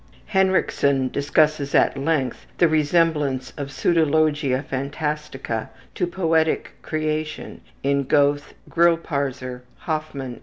Hinrichsen 0.33 1.11
discusses 1.11 1.75
at 1.75 1.95
length 1.95 2.47
the 2.57 2.67
resemblance 2.67 3.53
of 3.55 3.67
pseudologia 3.67 4.65
phantastica 4.65 5.69
to 5.93 6.07
poetic 6.07 6.71
creation 6.81 7.61
in 7.83 8.05
Goethe, 8.05 8.53
Grillparzer, 8.67 9.61
Hoffman, 9.77 10.23
and 10.25 10.33
others. 10.37 10.39